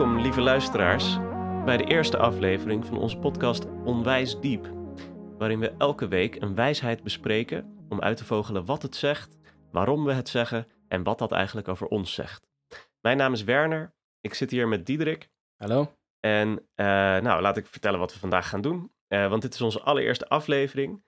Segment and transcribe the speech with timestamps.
[0.00, 1.18] Welkom, lieve luisteraars,
[1.64, 4.72] bij de eerste aflevering van onze podcast Onwijs Diep,
[5.38, 9.38] waarin we elke week een wijsheid bespreken om uit te vogelen wat het zegt,
[9.72, 12.48] waarom we het zeggen en wat dat eigenlijk over ons zegt.
[13.00, 15.30] Mijn naam is Werner, ik zit hier met Diederik.
[15.56, 15.96] Hallo.
[16.20, 16.86] En uh,
[17.20, 20.28] nou, laat ik vertellen wat we vandaag gaan doen, uh, want dit is onze allereerste
[20.28, 21.02] aflevering.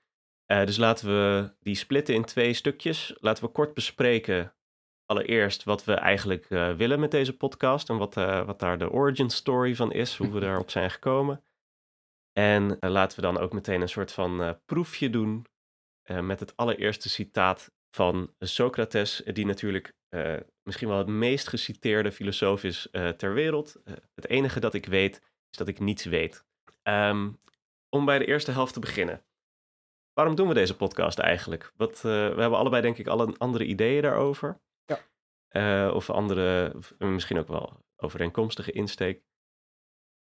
[0.47, 3.17] Uh, dus laten we die splitten in twee stukjes.
[3.21, 4.55] Laten we kort bespreken
[5.13, 8.91] allereerst wat we eigenlijk uh, willen met deze podcast en wat, uh, wat daar de
[8.91, 11.45] origin story van is, hoe we daarop zijn gekomen.
[12.33, 15.47] En uh, laten we dan ook meteen een soort van proefje doen
[16.21, 19.95] met het allereerste citaat van Socrates, die natuurlijk
[20.63, 23.77] misschien wel het meest geciteerde filosoof is ter wereld.
[24.15, 25.17] het enige dat ik weet
[25.51, 26.45] is dat ik niets weet.
[26.83, 27.41] Um,
[27.89, 29.25] om bij de eerste helft te beginnen.
[30.13, 31.73] Waarom doen we deze podcast eigenlijk?
[31.77, 34.61] Wat, we hebben allebei denk ik al andere ideeën daarover.
[35.53, 39.23] Uh, of andere, misschien ook wel overeenkomstige insteek.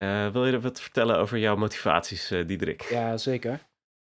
[0.04, 2.82] Uh, wil je wat vertellen over jouw motivaties, uh, Diederik?
[2.82, 3.68] Ja, zeker.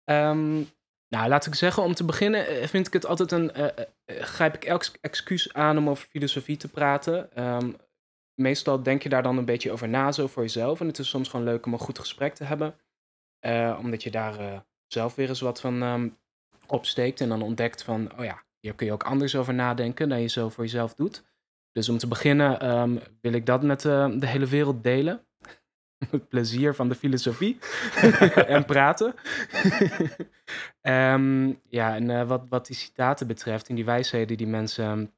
[0.06, 0.70] Um,
[1.08, 3.52] nou, laat ik zeggen, om te beginnen vind ik het altijd een...
[4.06, 7.44] grijp ik elk excuus aan om over filosofie te praten.
[7.44, 7.76] Um,
[8.42, 10.80] meestal denk je daar dan een beetje over na, zo voor jezelf.
[10.80, 12.76] En het is soms gewoon leuk om een goed gesprek te hebben.
[13.80, 16.18] omdat je daar zelf weer eens wat van um,
[16.68, 17.22] opsteekt.
[17.22, 20.28] En dan ontdekt van, oh ja, hier kun je ook anders over nadenken dan je
[20.28, 21.24] zo voor jezelf doet.
[21.72, 25.26] Dus om te beginnen um, wil ik dat met uh, de hele wereld delen.
[26.10, 27.58] Het plezier van de filosofie
[28.56, 29.16] en praten.
[30.82, 35.14] um, ja, en uh, wat, wat die citaten betreft en die wijsheden die mensen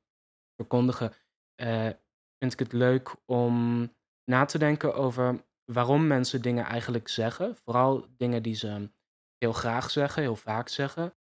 [0.55, 1.13] verkondigen,
[1.61, 1.89] uh,
[2.37, 3.87] vind ik het leuk om
[4.25, 7.55] na te denken over waarom mensen dingen eigenlijk zeggen.
[7.55, 8.89] Vooral dingen die ze
[9.37, 11.13] heel graag zeggen, heel vaak zeggen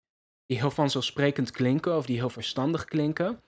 [0.46, 3.40] die heel vanzelfsprekend klinken of die heel verstandig klinken.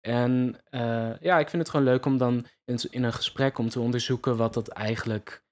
[0.00, 3.68] En uh, ja, ik vind het gewoon leuk om dan in, in, een gesprek om
[3.68, 5.44] te onderzoeken wat dat eigenlijk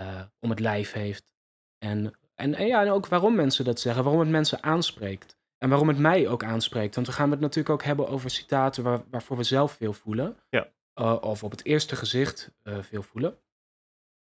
[0.00, 1.34] uh, om het lijf heeft.
[1.78, 5.38] En, en, en, ja, en ook waarom mensen dat zeggen, waarom het mensen aanspreekt.
[5.58, 6.94] En waarom het mij ook aanspreekt.
[6.94, 10.36] Want we gaan het natuurlijk ook hebben over citaten waar, waarvoor we zelf veel voelen.
[10.50, 10.68] Ja.
[10.94, 13.38] Uh, of op het eerste gezicht veel voelen.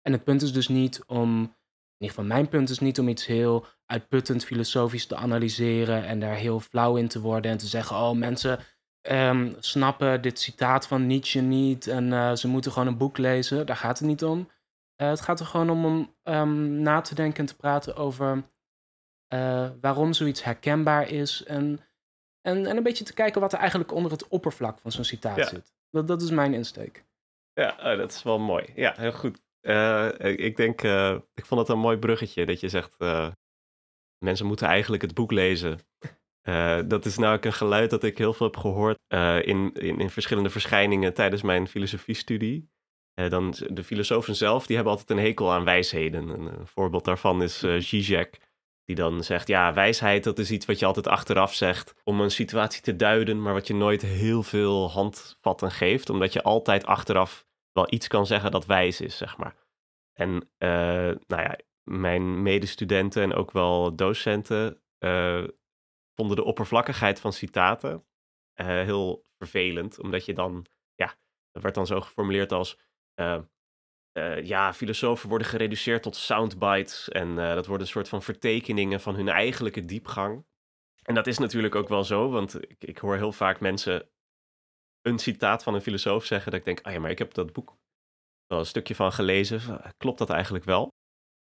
[0.02, 1.56] En het punt is dus niet om
[1.98, 6.36] ieder geval mijn punt is niet om iets heel uitputtend filosofisch te analyseren en daar
[6.36, 8.60] heel flauw in te worden en te zeggen, oh mensen
[9.02, 13.66] um, snappen dit citaat van Nietzsche niet en uh, ze moeten gewoon een boek lezen.
[13.66, 14.40] Daar gaat het niet om.
[15.02, 18.44] Uh, het gaat er gewoon om om um, na te denken en te praten over
[19.34, 21.80] uh, waarom zoiets herkenbaar is en,
[22.42, 25.38] en, en een beetje te kijken wat er eigenlijk onder het oppervlak van zo'n citaat
[25.38, 25.48] ja.
[25.48, 25.74] zit.
[25.90, 27.06] Dat, dat is mijn insteek.
[27.54, 28.66] Ja, oh, dat is wel mooi.
[28.76, 29.46] Ja, heel goed.
[29.62, 33.28] Uh, ik denk, uh, ik vond het een mooi bruggetje dat je zegt, uh,
[34.18, 35.80] mensen moeten eigenlijk het boek lezen.
[36.88, 38.98] dat is nou een geluid dat ik heel veel heb gehoord
[39.46, 42.70] in, in, in, verschillende verschijningen tijdens mijn filosofiestudie.
[43.14, 46.30] dan de filosofen zelf, die hebben altijd een hekel aan wijsheden.
[46.30, 48.40] Een, een voorbeeld daarvan is Zizek,
[48.88, 52.32] die dan zegt, ja, wijsheid dat is iets wat je altijd achteraf zegt om een
[52.32, 57.47] situatie te duiden, maar wat je nooit heel veel handvatten geeft, omdat je altijd achteraf
[57.78, 59.56] wel iets kan zeggen dat wijs is, zeg maar.
[60.14, 65.48] En uh, nou ja, mijn medestudenten en ook wel docenten uh,
[66.16, 68.06] vonden de oppervlakkigheid van citaten
[68.62, 70.66] uh, heel vervelend, omdat je dan,
[70.96, 71.16] ja,
[71.52, 72.80] dat werd dan zo geformuleerd als,
[74.42, 79.30] ja, filosofen worden gereduceerd tot soundbites en dat worden een soort van vertekeningen van hun
[79.30, 80.46] eigenlijke diepgang.
[81.02, 84.10] En dat is natuurlijk ook wel zo, want ik, ik hoor heel vaak mensen
[85.08, 87.54] een citaat van een filosoof zeggen, dat ik denk, ah ja, maar ik heb dat
[87.54, 87.78] boek
[88.48, 89.82] wel een stukje van gelezen.
[89.98, 90.88] Klopt dat eigenlijk wel?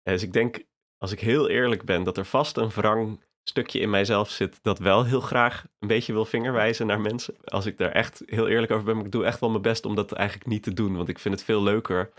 [0.04, 0.64] Dus ik denk,
[0.98, 4.80] als ik heel eerlijk ben, dat er vast een wrang stukje in mijzelf zit dat
[4.80, 7.36] wel heel graag een beetje wil vingerwijzen naar mensen.
[7.44, 9.86] Als ik daar echt heel eerlijk over ben, maar ik doe echt wel mijn best
[9.86, 10.96] om dat eigenlijk niet te doen.
[10.96, 12.14] Want ik vind het veel leuker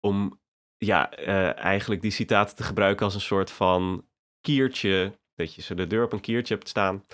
[0.00, 0.40] om
[0.76, 4.06] ja, uh, eigenlijk die citaten te gebruiken als een soort van
[4.40, 5.18] kiertje.
[5.34, 7.04] Dat je ze de deur op een kiertje hebt staan.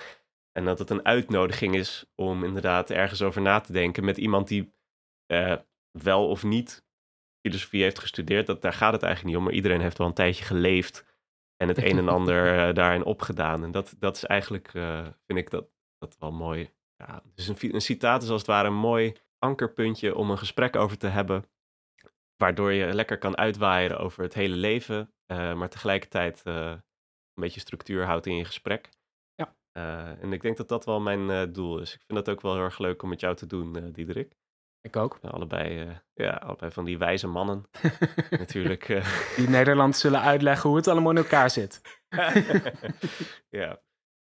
[0.59, 4.49] En dat het een uitnodiging is om inderdaad ergens over na te denken met iemand
[4.49, 4.75] die
[5.33, 5.57] uh,
[5.91, 6.87] wel of niet
[7.47, 8.47] filosofie heeft gestudeerd.
[8.47, 9.49] Dat, daar gaat het eigenlijk niet om.
[9.49, 11.05] Maar iedereen heeft wel een tijdje geleefd.
[11.57, 13.65] En het een en ander uh, daarin opgedaan.
[13.65, 15.69] En dat, dat is eigenlijk, uh, vind ik dat,
[15.99, 16.71] dat wel mooi.
[16.97, 20.77] Ja, dus een, een citaat is als het ware een mooi ankerpuntje om een gesprek
[20.77, 21.45] over te hebben.
[22.37, 25.13] Waardoor je lekker kan uitwaaien over het hele leven.
[25.27, 26.83] Maar tegelijkertijd een
[27.35, 28.89] beetje structuur houdt in je gesprek.
[29.79, 30.17] Ja.
[30.21, 31.95] en ik denk dat dat wel mijn doel is.
[31.95, 34.37] Ik vind dat ook wel heel erg leuk om met jou te doen, Diederik.
[34.81, 35.19] Ik ook.
[35.23, 37.65] Allebei, uh, ja, allebei van die wijze mannen.
[38.31, 39.03] Natuurlijk.
[39.37, 41.81] Die Nederland zullen uitleggen hoe het allemaal in elkaar zit.
[43.49, 43.81] ja.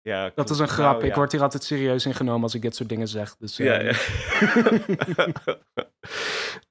[0.01, 0.31] ja.
[0.35, 0.91] Dat is een grap.
[0.91, 1.09] Nou, ja.
[1.09, 3.35] Ik word hier altijd serieus ingenomen als ik dit soort dingen zeg.
[3.35, 3.57] Dus.
[3.57, 3.93] Ja, ja.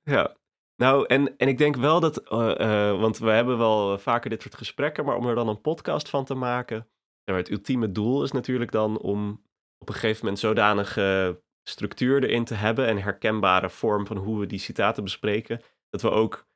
[0.15, 0.37] ja.
[0.77, 4.43] Nou, en, en ik denk wel dat, eh, eh, want we hebben wel vaker dit
[4.43, 6.89] soort gesprekken, maar om er dan een podcast van te maken.
[7.35, 9.45] Het ultieme doel is natuurlijk dan om
[9.79, 14.47] op een gegeven moment zodanige structuur erin te hebben en herkenbare vorm van hoe we
[14.47, 16.47] die citaten bespreken, dat we ook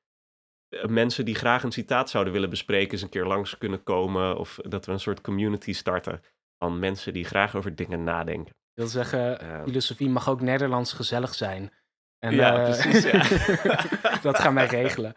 [0.68, 4.36] eh, mensen die graag een citaat zouden willen bespreken eens een keer langs kunnen komen
[4.38, 6.22] of dat we een soort community starten
[6.58, 8.48] van mensen die graag over dingen nadenken.
[8.54, 9.64] Ik wil zeggen, Ehm.
[9.64, 11.72] filosofie mag ook Nederlands gezellig zijn.
[12.18, 13.18] En, Ja, eh, precies, ja.
[14.30, 15.14] dat gaan wij regelen.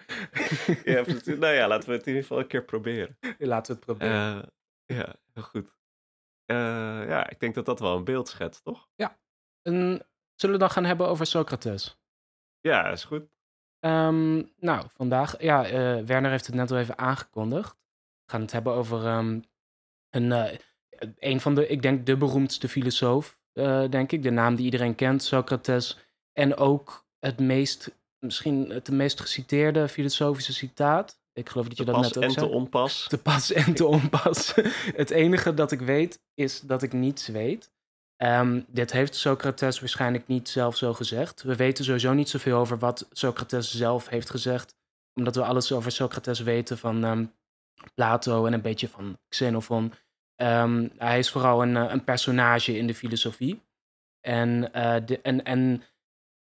[0.84, 1.38] Ja, precies.
[1.38, 3.18] nou ja, laten we het in ieder geval een keer proberen.
[3.38, 4.38] Laten we het proberen.
[4.42, 4.48] Eh,
[4.94, 5.76] ja, heel goed.
[6.46, 6.56] Eh,
[7.08, 8.90] ja, ik denk dat dat wel een beeld schetst, toch?
[9.62, 10.06] En
[10.36, 11.98] zullen we dan gaan hebben over Socrates?
[12.60, 13.34] Ja, is goed.
[13.80, 17.72] Ehm, nou, vandaag, ja, eh, Werner heeft het net al even aangekondigd.
[18.26, 19.40] We gaan het hebben over ehm,
[20.10, 20.58] een, eh,
[21.20, 24.24] een van de, ik denk de beroemdste filosoof, eh, denk ik.
[24.24, 25.98] De naam die iedereen kent, Socrates.
[26.32, 31.22] En ook het meest, misschien het meest geciteerde filosofische citaat.
[31.34, 32.48] Ik geloof dat je Te dat net ook en zei.
[32.48, 33.08] te onpas.
[33.08, 34.54] te pas en te onpas.
[35.02, 37.72] het enige dat ik weet is dat ik niets weet.
[38.16, 41.44] Ehm, dit heeft Socrates waarschijnlijk niet zelf zo gezegd.
[41.44, 44.76] We weten sowieso niet zoveel over wat Socrates zelf heeft gezegd,
[45.14, 47.26] omdat we alles over Socrates weten van ehm,
[47.94, 49.94] Plato en een beetje van Xenophon.
[50.36, 53.62] Ehm, hij is vooral een, eh, een personage in de filosofie.
[54.22, 55.84] En, eh, de, en, en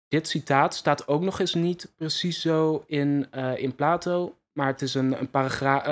[0.07, 4.81] dit citaat staat ook nog eens niet precies zo in, eh, in Plato, maar het
[4.81, 5.29] is een, een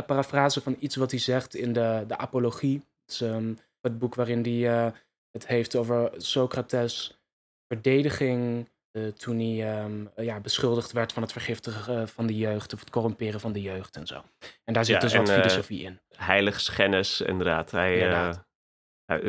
[0.05, 2.75] parafrase van iets wat hij zegt in de, de Apologie.
[2.75, 4.91] Het is ehm, het boek waarin hij eh,
[5.31, 7.19] het heeft over Socrates'
[7.67, 12.73] verdediging eh, toen hij ehm, eh, ja, beschuldigd werd van het vergiftigen van de jeugd
[12.73, 14.23] of het corrumperen van de jeugd en zo.
[14.63, 15.99] En daar zit Ja, dus wat en, filosofie in.
[16.15, 17.71] Heiligschennis, inderdaad.
[17.71, 18.45] Hij, Inderdaad.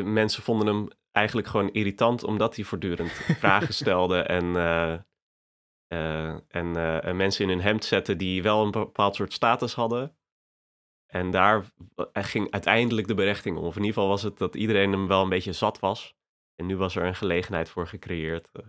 [0.03, 3.11] mensen vonden hem eigenlijk gewoon irritant omdat hij voortdurend
[3.43, 4.55] vragen stelde en,
[6.47, 10.15] en, eh, en mensen in hun hemd zette die wel een bepaald soort status hadden.
[11.05, 11.65] En daar
[12.13, 13.63] ging uiteindelijk de berechting om.
[13.63, 16.15] Of in ieder geval was het dat iedereen hem wel een beetje zat was.
[16.55, 18.49] En nu was er een gelegenheid voor gecreëerd.
[18.53, 18.63] Eh,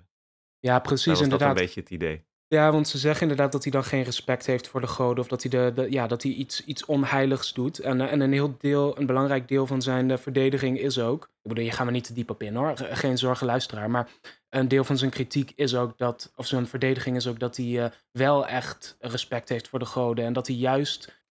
[0.58, 1.56] Ja, precies was dat inderdaad.
[1.56, 2.24] een beetje het idee.
[2.48, 5.18] Ja, want ze zeggen inderdaad dat hij dan geen respect heeft voor de goden.
[5.22, 7.78] Of dat hij, de, de- ja, dat hij iets, iets onheiligs doet.
[7.78, 11.22] En, eh, en een heel deel, een belangrijk deel van zijn eh, verdediging is ook.
[11.24, 12.76] Ik bedoel, je gaat er niet te diep op in hoor.
[12.76, 13.90] Ge- Geen zorgen, luisteraar.
[13.90, 14.08] Maar
[14.50, 16.32] een deel van zijn kritiek is ook dat.
[16.36, 20.24] Of zijn verdediging is ook dat hij eh, wel echt respect heeft voor de goden.
[20.24, 21.22] En dat hij juist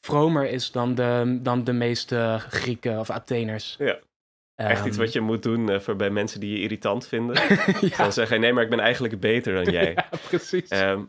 [0.00, 3.74] vromer is dan de, dan de meeste Grieken of Atheners.
[3.78, 3.98] Ja.
[4.56, 7.34] Echt iets Ehm, wat je moet doen eh, voor bij mensen die je irritant vinden.
[7.88, 9.92] ja, Dan zeggen, nee, maar ik ben eigenlijk beter dan jij.
[9.94, 10.68] ja, precies.
[10.68, 11.04] Ehm,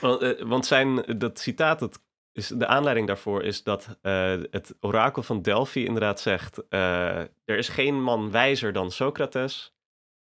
[0.00, 4.76] want, eh, want zijn, dat citaat, dat is, de aanleiding daarvoor is dat eh, het
[4.80, 6.68] orakel van Delphi inderdaad zegt...
[6.68, 9.74] eh, er is geen man wijzer dan Socrates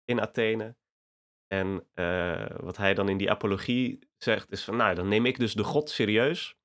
[0.05, 0.75] in Athene.
[1.47, 4.75] En eh, wat hij dan in die apologie zegt is van...
[4.75, 6.55] Nou, dan neem ik dus de god serieus.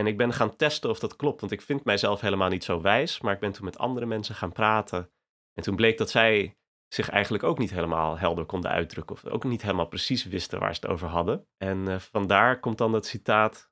[0.00, 2.80] En ik ben gaan testen of dat klopt, want ik vind mijzelf helemaal niet zo
[2.80, 3.20] wijs.
[3.20, 5.10] Maar ik ben toen met andere mensen gaan praten.
[5.54, 6.58] En toen bleek dat zij
[6.88, 9.16] zich eigenlijk ook niet helemaal helder konden uitdrukken.
[9.16, 11.46] Of ook niet helemaal precies wisten waar ze het over hadden.
[11.56, 13.70] En eh, vandaar komt dan het citaat.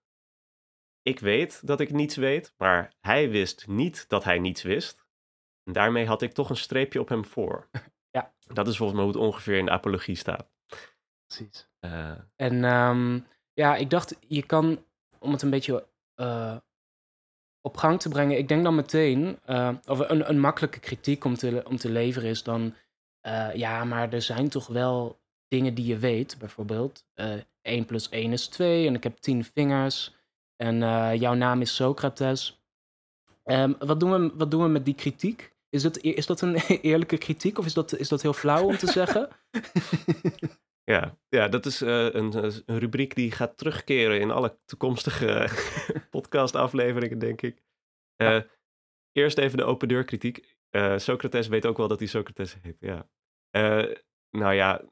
[1.03, 5.07] Ik weet dat ik niets weet, maar hij wist niet dat hij niets wist.
[5.65, 7.69] En daarmee had ik toch een streepje op hem voor.
[8.11, 8.35] Ja.
[8.47, 10.51] Dat is volgens mij hoe het ongeveer in de apologie staat.
[11.27, 11.69] precies.
[11.81, 13.21] Eh, En ehm,
[13.53, 14.85] ja, ik dacht, je kan,
[15.19, 15.88] om het een beetje
[16.19, 16.57] eh,
[17.61, 21.35] op gang te brengen, ik denk dan meteen, eh, of een, een makkelijke kritiek om
[21.35, 22.75] te, om te leveren is dan,
[23.21, 27.33] eh, ja, maar er zijn toch wel dingen die je weet, bijvoorbeeld eh
[27.63, 30.17] 1 plus 1 is 2 en ik heb 10 vingers
[30.57, 30.79] en
[31.19, 32.63] jouw naam is Socrates.
[33.45, 35.53] Ehm, wat, doen we, wat doen we met die kritiek?
[35.69, 36.55] Is dat, is dat een
[36.91, 39.29] eerlijke kritiek of is dat, is dat heel flauw om te zeggen?
[40.93, 41.19] ja.
[41.29, 45.49] ja, dat is eh, een, een rubriek die gaat terugkeren in alle toekomstige
[46.11, 47.63] podcastafleveringen, denk ik.
[48.17, 48.41] Eh,
[49.19, 50.57] Eerst even de open deur kritiek.
[50.71, 53.11] Eh, Socrates weet ook wel dat hij Socrates heet, ja.
[53.51, 53.95] Eh,
[54.31, 54.85] nou ja,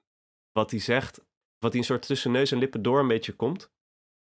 [0.53, 1.25] wat hij zegt,
[1.59, 3.73] wat hij een soort tussen neus en lippen door een beetje komt,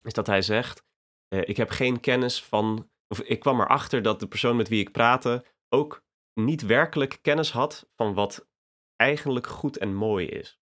[0.03, 0.85] is dat hij zegt,
[1.29, 4.81] eh, ik heb geen kennis van, of ik kwam erachter dat de persoon met wie
[4.81, 6.05] ik praatte ook
[6.41, 8.49] niet werkelijk kennis had van wat
[8.97, 10.61] eigenlijk goed en mooi is.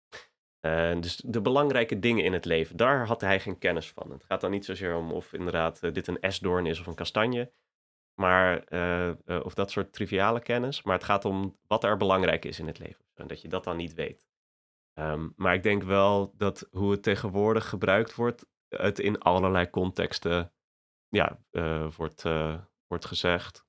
[0.99, 4.11] Dus de belangrijke dingen in het leven, daar had hij geen kennis van.
[4.11, 6.95] Het gaat dan niet zozeer om of inderdaad eh, dit een esdoorn is of een
[6.95, 7.51] kastanje,
[8.13, 10.83] maar, eh, eh, of dat soort triviale kennis.
[10.83, 13.05] Maar het gaat om wat er belangrijk is in het leven.
[13.13, 14.27] En dat je dat dan niet weet.
[14.93, 20.51] Ehm, maar ik denk wel dat hoe het tegenwoordig gebruikt wordt, het in allerlei contexten
[21.07, 21.39] ja,
[21.97, 22.23] wordt,
[22.87, 23.65] wordt gezegd.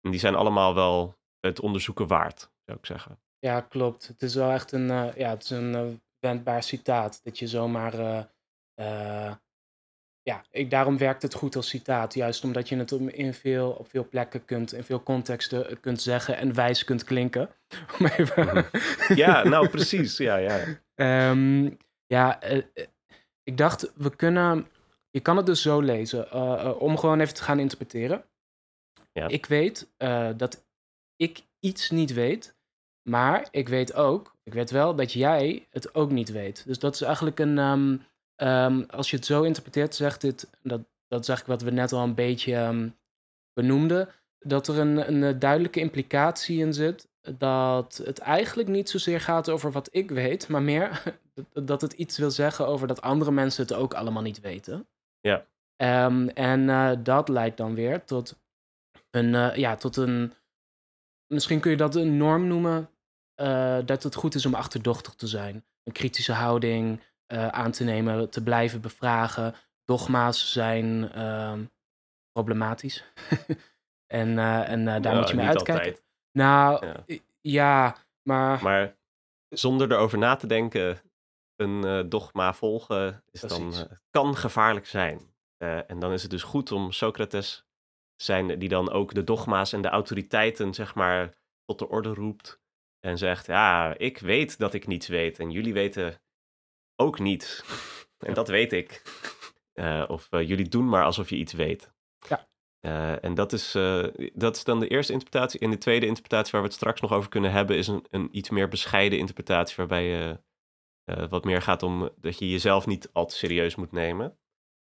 [0.00, 3.20] En die zijn allemaal wel het onderzoeken waard, zou ik zeggen.
[3.38, 4.06] Ja, klopt.
[4.06, 7.20] Het is wel echt een, ja, het is een wendbaar citaat.
[7.24, 8.24] Dat je zomaar eh,
[8.74, 9.34] eh,
[10.22, 12.14] ja, ik, daarom werkt het goed als citaat.
[12.14, 16.36] Juist omdat je het in veel, op veel plekken kunt, in veel contexten kunt zeggen
[16.36, 17.48] en wijs kunt klinken.
[17.98, 18.62] Mhm.
[19.14, 20.16] Ja, nou precies.
[20.16, 20.64] Ja, ja.
[20.94, 21.70] Ehm,
[22.06, 22.86] ja, eh, eh,
[23.42, 24.68] ik dacht, we kunnen.
[25.10, 28.24] Je kan het dus zo lezen, eh, eh, om gewoon even te gaan interpreteren.
[29.12, 29.28] Ja.
[29.28, 30.66] Ik weet eh, dat
[31.16, 32.57] ik iets niet weet,
[33.02, 36.62] maar ik weet ook, ik weet wel dat jij het ook niet weet.
[36.66, 37.58] Dus dat is eigenlijk een.
[37.58, 37.96] ehm,
[38.36, 40.50] ehm, als je het zo interpreteert, zegt dit.
[40.62, 42.88] Dat, dat is eigenlijk wat we net al een beetje ehm,
[43.52, 44.08] benoemden.
[44.38, 47.08] Dat er een, een eh, duidelijke implicatie in zit.
[47.38, 51.02] Dat het eigenlijk niet zozeer gaat over wat ik weet, maar meer
[51.52, 54.86] dat- het iets wil zeggen over dat andere mensen het ook allemaal niet weten.
[55.20, 55.44] Ja.
[56.34, 58.38] En eh, dat leidt dan weer tot
[59.10, 60.32] een, eh, ja, tot een,
[61.28, 62.90] misschien kun je dat een norm noemen,
[63.34, 65.64] eh, dat het goed is om achterdochtig te zijn.
[65.82, 69.54] Een kritische houding eh, aan te nemen, te blijven bevragen.
[69.84, 71.64] Dogma's zijn ehm,
[72.32, 73.04] problematisch.
[74.20, 75.74] en eh, en daar Nou, moet je mee uitkijken.
[75.74, 76.02] altijd.
[76.32, 76.86] Nou,
[77.40, 77.96] Ja.
[78.22, 78.96] maar, Maar
[79.48, 81.00] zonder erover na te denken,
[81.56, 83.84] een dogma volgen is Precies.
[84.10, 85.34] kan gevaarlijk zijn.
[85.86, 87.67] En dan is het dus goed om Socrates te
[88.22, 91.34] zijn, die dan ook de dogma's en de autoriteiten, zeg maar,
[91.64, 92.60] tot de orde roept.
[93.00, 96.20] En zegt, ja, ik weet dat ik niets weet en jullie weten
[96.96, 97.64] ook niet.
[98.18, 98.34] en Ja.
[98.34, 99.02] dat weet ik.
[99.72, 101.92] Eh, of eh, jullie doen maar alsof je iets weet.
[102.28, 102.48] Ja.
[102.80, 103.72] Eh, en dat is,
[104.32, 105.60] dat is dan de eerste interpretatie.
[105.60, 108.28] En de tweede interpretatie, waar we het straks nog over kunnen hebben, is een, een
[108.32, 110.40] iets meer bescheiden interpretatie, waarbij je
[111.28, 114.38] wat meer gaat om dat je jezelf niet al te serieus moet nemen.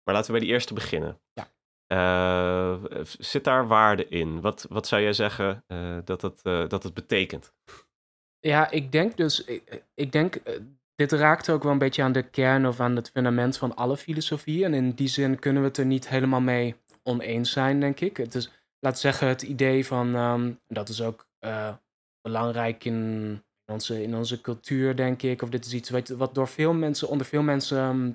[0.03, 1.21] Maar laten we bij die eerste beginnen.
[1.33, 1.47] Ja.
[1.89, 2.75] Eh,
[3.19, 4.41] zit daar waarde in?
[4.41, 7.53] Wat, wat zou jij zeggen eh, dat, het, eh, dat het betekent?
[8.39, 9.43] Ja, ik denk dus,
[9.93, 10.41] ik, denk,
[10.95, 13.97] dit raakt ook wel een beetje aan de kern of aan het fundament van alle
[13.97, 14.65] filosofie.
[14.65, 18.17] En in die zin kunnen we het er niet helemaal mee oneens zijn, denk ik.
[18.17, 21.27] Het is, laat zeggen, het idee van, ehm, dat is ook
[22.21, 25.41] belangrijk in onze, in onze cultuur, denk ik.
[25.41, 28.11] Of dit is iets wat, wat door veel mensen, onder veel mensen ehm,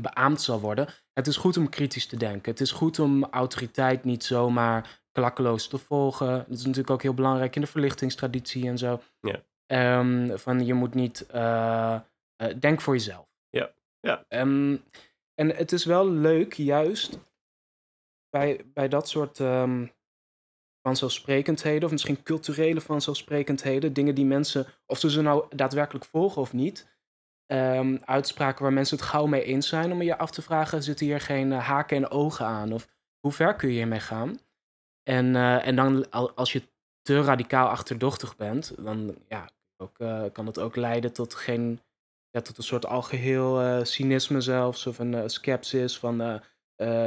[0.00, 0.88] beaamd zal worden.
[1.12, 2.50] Het is goed om kritisch te denken.
[2.50, 6.44] Het is goed om autoriteit niet zomaar klakkeloos te volgen.
[6.48, 9.00] Dat is natuurlijk ook heel belangrijk in de verlichtingstraditie en zo.
[9.20, 9.42] Ja.
[9.66, 11.26] Ehm, van je moet niet.
[11.26, 13.26] eh, eh, denk voor jezelf.
[13.50, 14.24] Ja, ja.
[14.28, 14.76] Ehm,
[15.34, 17.18] en het is wel leuk, juist
[18.30, 19.86] bij, bij dat soort ehm
[20.82, 26.52] vanzelfsprekendheden, of misschien culturele vanzelfsprekendheden, dingen die mensen, of ze ze nou daadwerkelijk volgen of
[26.52, 26.97] niet,
[27.48, 31.06] ehm, uitspraken waar mensen het gauw mee eens zijn, om je af te vragen: zitten
[31.06, 32.72] hier geen eh, haken en ogen aan?
[32.72, 32.88] Of
[33.20, 34.38] hoe ver kun je hiermee gaan?
[35.02, 36.62] En, eh, en dan, al- als je
[37.02, 41.80] te radicaal achterdochtig bent, dan ja, ook, eh, kan het ook leiden tot, geen,
[42.30, 46.40] ja, tot een soort algeheel eh, cynisme zelfs, of een skepsis van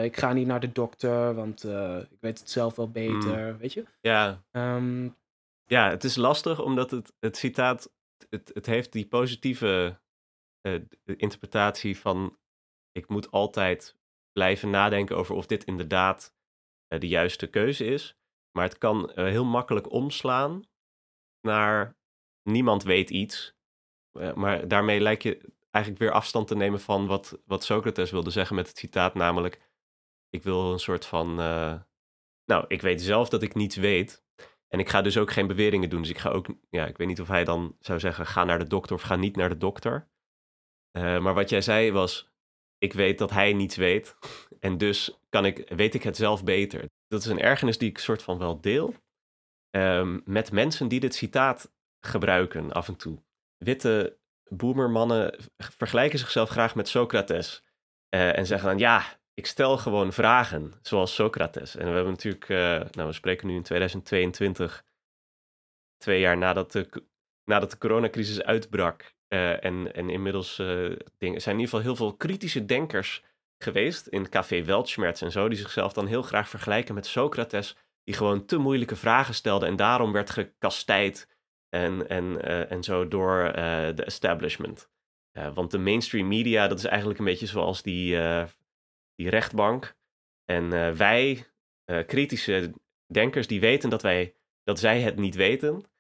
[0.04, 1.64] ik ga niet naar de dokter, want
[2.12, 3.86] ik weet het zelf wel beter, weet je?
[4.02, 5.10] Ja, Ehm,
[5.66, 7.90] ja het is lastig omdat het, het citaat,
[8.30, 10.00] het, het heeft die positieve
[10.62, 12.38] eh, interpretatie van
[12.92, 13.98] ik moet altijd
[14.32, 16.36] blijven nadenken over of dit inderdaad
[16.88, 18.18] eh, de juiste keuze is.
[18.52, 20.64] Maar het kan eh, heel makkelijk omslaan
[21.42, 21.98] naar
[22.50, 23.56] niemand weet iets.
[24.36, 28.56] Maar daarmee lijkt je eigenlijk weer afstand te nemen van wat, wat Socrates wilde zeggen
[28.56, 29.70] met het citaat, namelijk
[30.30, 31.36] ik wil een soort van,
[32.46, 34.24] nou, ik weet zelf dat ik niets weet.
[34.68, 36.02] En ik ga dus ook geen beweringen doen.
[36.02, 38.60] Dus ik ga ook, ja, ik weet niet of hij dan zou zeggen, ga naar
[38.60, 40.11] de dokter of ga niet naar de dokter.
[40.92, 42.32] Eh, maar wat jij zei was,
[42.78, 44.16] ik weet dat hij niets weet.
[44.60, 46.90] En dus kan ik, weet ik het zelf beter.
[47.08, 48.94] Dat is een ergernis die ik soort van wel deel.
[49.70, 51.72] ehm, met mensen die dit citaat
[52.06, 53.24] gebruiken af en toe.
[53.58, 54.18] Witte
[54.48, 57.64] boemermannen vergelijken zichzelf graag met Socrates.
[58.10, 61.76] eh, en zeggen dan, ja, ik stel gewoon vragen, zoals Socrates.
[61.76, 64.84] En we hebben natuurlijk, eh, nou, we spreken nu in 2022,
[65.98, 67.06] twee jaar nadat de,
[67.46, 69.14] nadat de coronacrisis uitbrak.
[69.32, 73.24] Eh, en, en inmiddels eh, dingen, zijn in ieder geval heel veel kritische denkers
[73.58, 78.16] geweest in Café Weltschmerz en zo, die zichzelf dan heel graag vergelijken met Socrates, die
[78.16, 81.38] gewoon te moeilijke vragen stelde en daarom werd gekastijd
[81.70, 83.52] en, en, eh, en zo door
[83.96, 84.90] de establishment.
[85.54, 88.18] Want de mainstream media, dat is eigenlijk een beetje zoals die,
[89.16, 89.96] die rechtbank.
[90.46, 91.46] En wij,
[92.06, 92.74] kritische
[93.08, 95.91] denkers, die weten dat, wij, dat zij het niet weten,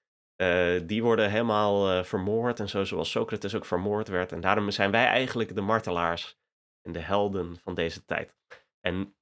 [0.41, 4.31] eh, die worden helemaal eh, vermoord en zo, zoals Socrates ook vermoord werd.
[4.31, 6.37] En daarom zijn wij eigenlijk de martelaars
[6.81, 8.35] en de helden van deze tijd.
[8.79, 9.15] En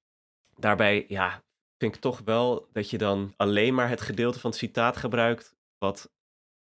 [0.55, 1.43] daarbij, ja,
[1.77, 5.55] vind ik toch wel dat je dan alleen maar het gedeelte van het citaat gebruikt
[5.77, 6.13] wat,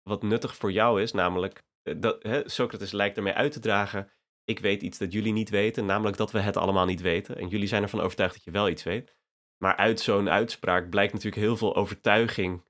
[0.01, 1.11] wat nuttig voor jou is.
[1.11, 4.11] Namelijk, eh, dat, hè, Socrates lijkt ermee uit te dragen,
[4.43, 7.37] ik weet iets dat jullie niet weten, namelijk dat we het allemaal niet weten.
[7.37, 9.15] En jullie zijn ervan overtuigd dat je wel iets weet.
[9.57, 12.65] Maar uit zo'n uitspraak blijkt natuurlijk heel veel overtuiging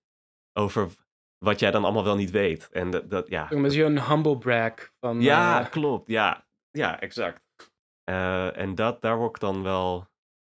[0.54, 1.06] over
[1.38, 2.70] wat jij dan allemaal wel niet weet.
[2.72, 3.50] En dat, dat ja.
[3.50, 5.22] Is je een humble brag van.
[5.22, 6.08] Ja, eh, klopt.
[6.08, 7.72] Ja, ja exact.
[8.04, 10.08] Eh, en dat, daar word ik dan wel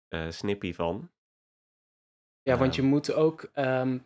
[0.09, 1.11] eh, snippy van.
[2.43, 3.99] Ja, want je moet ook, ehm,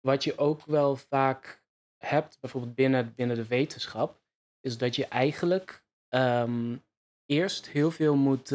[0.00, 1.64] wat je ook wel vaak
[1.98, 4.20] hebt, bijvoorbeeld binnen, binnen de wetenschap,
[4.60, 6.76] is dat je eigenlijk ehm,
[7.26, 8.52] eerst heel veel moet,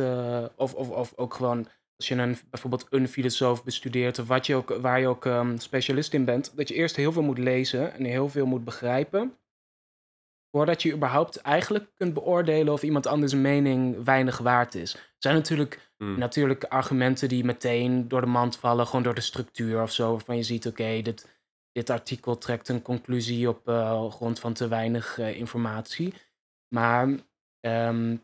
[0.55, 1.67] of, of, of ook gewoon
[1.98, 5.58] als je een, bijvoorbeeld een filosoof bestudeert, of wat je ook, waar je ook ehm,
[5.58, 9.38] specialist in bent, dat je eerst heel veel moet lezen en heel veel moet begrijpen,
[10.51, 14.94] voordat je überhaupt eigenlijk kunt beoordelen of iemand anders mening weinig waard is.
[14.94, 19.82] Er zijn natuurlijk natuurlijk argumenten die meteen door de mand vallen, gewoon door de structuur
[19.82, 20.12] of zo.
[20.12, 21.39] Waarvan je ziet, oké, dit,
[21.72, 26.13] dit artikel trekt een conclusie op eh, grond van te weinig eh, informatie.
[26.75, 27.10] Maar
[27.60, 28.18] ehm,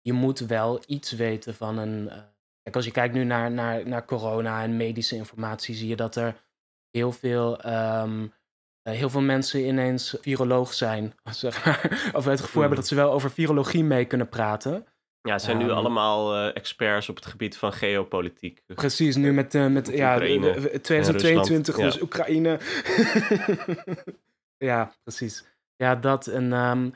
[0.00, 2.08] je moet wel iets weten van een.
[2.08, 2.18] eh,
[2.66, 6.16] kijk, als je kijkt nu naar, naar, naar corona en medische informatie, zie je dat
[6.16, 6.34] er
[6.90, 7.60] heel veel.
[7.60, 8.26] ehm,
[8.82, 11.14] eh, heel veel mensen ineens viroloog zijn.
[11.30, 12.60] Zeg maar, of het gevoel Hmm.
[12.60, 14.86] hebben dat ze wel over virologie mee kunnen praten.
[15.20, 15.76] Ja, het zijn nu Ehm.
[15.76, 18.62] allemaal eh, experts op het gebied van geopolitiek.
[18.66, 22.58] Precies, nu met, eh, met Met ja, Oekraïne de- de- 2022, en dus Oekraïne.
[24.70, 25.44] ja, precies.
[25.76, 26.26] Ja, dat.
[26.26, 26.90] En, ehm,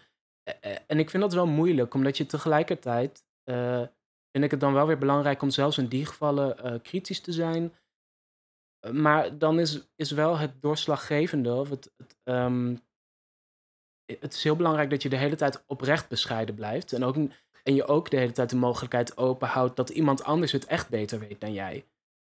[0.60, 3.24] eh, en ik vind dat wel moeilijk, omdat je tegelijkertijd.
[4.32, 7.32] Vind ik het dan wel weer belangrijk om zelfs in die gevallen eh, kritisch te
[7.32, 7.75] zijn.
[8.80, 12.76] Eh, Maar dan is, is wel het doorslaggevende, of het, het, ehm,
[14.20, 16.92] het is heel belangrijk dat je de hele tijd oprecht bescheiden blijft.
[16.92, 17.16] En, ook,
[17.62, 21.18] en je ook de hele tijd de mogelijkheid openhoudt dat iemand anders het echt beter
[21.18, 21.85] weet dan jij.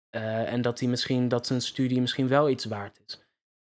[0.09, 3.23] Eh, en dat hij misschien dat zijn studie misschien wel iets waard is.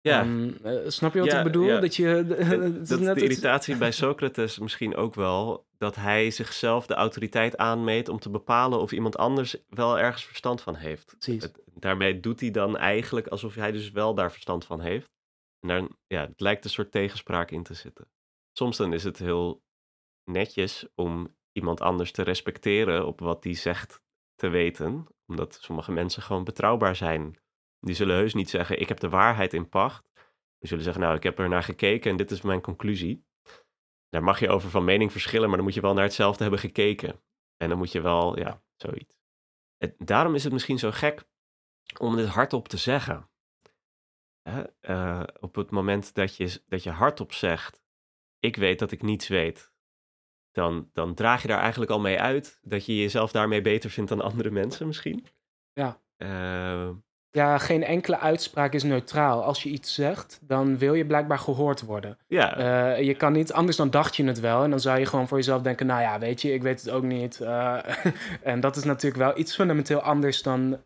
[0.01, 1.67] Ja, Ehm, eh, snap je wat Ja, ik bedoel?
[1.67, 1.81] ja.
[1.81, 2.25] Dat je.
[2.83, 7.57] Is dat net de irritatie bij Socrates misschien ook wel, dat hij zichzelf de autoriteit
[7.57, 11.15] aanmeet om te bepalen of iemand anders wel ergens verstand van heeft.
[11.43, 15.11] Het- daarmee doet hij dan eigenlijk alsof hij dus wel daar verstand van heeft.
[15.61, 18.09] En daar, ja, het lijkt een soort tegenspraak in te zitten.
[18.53, 19.63] Soms dan is het heel
[20.25, 24.01] netjes om iemand anders te respecteren op wat die zegt
[24.35, 27.39] te weten, omdat sommige mensen gewoon betrouwbaar zijn.
[27.81, 30.11] Die zullen heus niet zeggen, ik heb de waarheid in pacht.
[30.59, 33.25] Die zullen zeggen, nou, ik heb er naar gekeken en dit is mijn conclusie.
[34.17, 36.61] Daar mag je over van mening verschillen, maar dan moet je wel naar hetzelfde hebben
[36.61, 37.23] gekeken.
[37.57, 39.21] En dan moet je wel, ja, zoiets.
[39.77, 41.25] Het- daarom is het misschien zo gek
[41.99, 43.31] om dit hardop te zeggen.
[44.43, 44.63] Hè?
[44.81, 47.83] Eh, op het moment dat je, dat je hardop zegt,
[48.39, 49.73] ik weet dat ik niets weet,
[50.51, 54.11] dan, dan draag je daar eigenlijk al mee uit dat je jezelf daarmee beter vindt
[54.11, 55.27] dan andere mensen misschien.
[55.73, 56.03] Ja.
[56.17, 56.91] Eh,
[57.37, 59.43] Ja, geen enkele uitspraak is neutraal.
[59.43, 62.19] Als je iets zegt, dan wil je blijkbaar gehoord worden.
[62.27, 64.63] ja, Eh, je kan niet, anders dan dacht je het wel.
[64.63, 66.91] En dan zou je gewoon voor jezelf denken, nou ja, weet je, ik weet het
[66.91, 67.41] ook niet.
[67.41, 67.79] Eh,
[68.53, 70.83] en dat is natuurlijk wel iets fundamenteel anders dan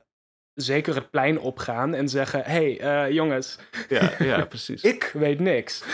[0.55, 3.59] zeker het plein opgaan en zeggen, hé, hey, eh, jongens,
[3.89, 4.83] ja, ja, precies.
[4.83, 5.85] ik weet niks.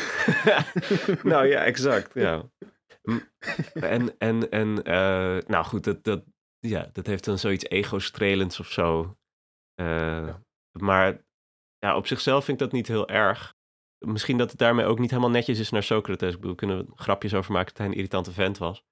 [1.22, 2.14] nou ja, exact.
[2.14, 2.42] Ja.
[3.74, 4.74] En, en, en
[5.46, 6.22] nou goed, dat, dat,
[6.58, 9.16] ja, dat heeft dan zoiets ego-strelends of zo.
[10.82, 11.24] Maar
[11.78, 13.54] ja, op zichzelf vind ik dat niet heel erg.
[13.98, 16.34] Misschien dat het daarmee ook niet helemaal netjes is naar Socrates.
[16.34, 18.84] Ik bedoel, kunnen we grapjes over maken dat hij een irritante vent was.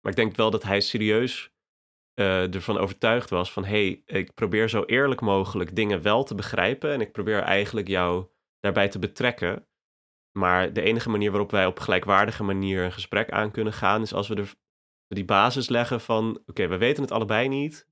[0.00, 1.52] Maar ik denk wel dat hij serieus
[2.14, 3.64] eh, ervan overtuigd was van...
[3.64, 6.92] hé, hey, ik probeer zo eerlijk mogelijk dingen wel te begrijpen...
[6.92, 8.26] en ik probeer eigenlijk jou
[8.60, 9.68] daarbij te betrekken...
[10.38, 14.14] Maar de enige manier waarop wij op gelijkwaardige manier een gesprek aan kunnen gaan, is
[14.14, 14.54] als we er
[15.08, 17.87] die basis leggen van: oké, we weten het allebei niet.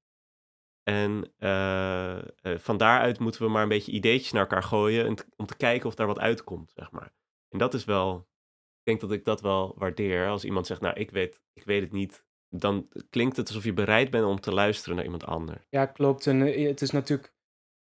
[0.88, 5.46] En eh, eh, van daaruit moeten we maar een beetje ideetjes naar elkaar gooien om
[5.46, 7.12] te kijken of daar wat uitkomt, zeg maar.
[7.48, 8.28] En dat is wel,
[8.76, 10.28] ik denk dat ik dat wel waardeer.
[10.28, 13.72] Als iemand zegt, nou, ik weet, ik weet het niet, dan klinkt het alsof je
[13.72, 15.66] bereid bent om te luisteren naar iemand anders.
[15.70, 16.26] Ja, klopt.
[16.26, 17.34] En eh, het is natuurlijk,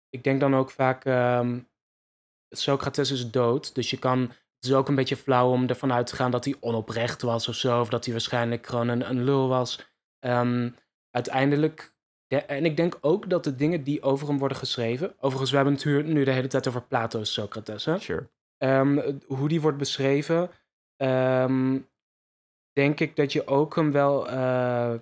[0.09, 1.59] ik denk dan ook vaak, ehm,
[2.49, 3.75] Socrates is dood.
[3.75, 6.45] Dus je kan, het is ook een beetje flauw om ervan uit te gaan dat
[6.45, 7.79] hij onoprecht was of zo.
[7.79, 9.91] Of dat hij waarschijnlijk gewoon een, een lul was.
[10.19, 10.69] Ehm,
[11.09, 11.92] uiteindelijk,
[12.39, 15.13] de- en ik denk ook dat de dingen die over hem worden geschreven.
[15.19, 17.85] Overigens, we hebben het nu- de hele tijd over Plato's Socrates.
[17.85, 17.99] Hè?
[17.99, 18.29] Sure.
[18.57, 20.49] Ehm, hoe die wordt beschreven,
[20.95, 21.79] ehm,
[22.71, 24.27] denk ik dat je ook hem wel.
[24.29, 24.93] eh,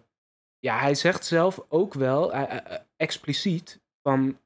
[0.59, 4.39] ja, hij zegt zelf ook wel eh, eh, expliciet van.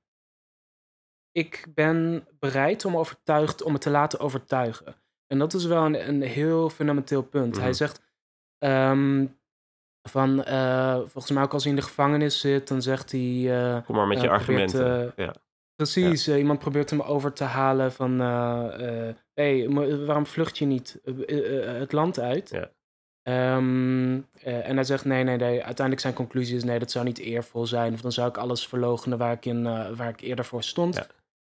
[1.31, 4.95] Ik ben bereid om overtuigd om het te laten overtuigen.
[5.27, 7.55] En dat is wel een, een heel fundamenteel punt.
[7.55, 7.73] Hij Mhm.
[7.75, 8.01] zegt
[8.57, 9.25] ehm,
[10.09, 13.45] van, eh, volgens mij ook als hij in de gevangenis zit, dan zegt hij.
[13.75, 15.13] eh, Kom maar met je probeert, argumenten.
[15.17, 15.33] eh, ja.
[15.75, 18.19] Precies, eh, iemand probeert hem over te halen van...
[18.19, 19.67] hé, hey,
[20.05, 22.49] waarom vlucht je niet eh, eh, eh, het land uit?
[22.49, 22.69] Ja.
[23.23, 25.53] Ehm, eh, en hij zegt: nee, nee, nee.
[25.63, 27.93] Uiteindelijk zijn conclusie is: nee, dat zou niet eervol zijn.
[27.93, 30.95] Of dan zou ik alles verlogenen waar ik, in, eh, waar ik eerder voor stond.
[30.95, 31.07] Ja.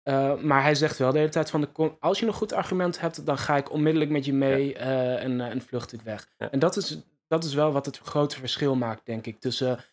[0.03, 2.99] Eh, maar hij zegt wel de hele tijd: van de, als je een goed argument
[2.99, 6.27] hebt, dan ga ik onmiddellijk met je mee eh, en, eh, en vlucht ik weg.
[6.37, 6.51] Ja.
[6.51, 6.99] En dat is,
[7.31, 9.39] dat is wel wat het grote verschil maakt, denk ik.
[9.39, 9.83] Tussen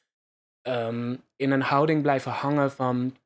[0.63, 3.17] ehm, in een houding blijven hangen van